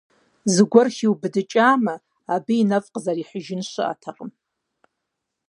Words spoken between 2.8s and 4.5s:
къызэрихьыжын щыӀэтэкъым.